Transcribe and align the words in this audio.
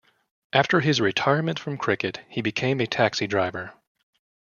After 0.51 0.79
his 0.79 0.99
retirement 0.99 1.59
from 1.59 1.77
cricket, 1.77 2.21
he 2.27 2.41
became 2.41 2.79
a 2.81 2.87
taxi 2.87 3.27
driver. 3.27 3.75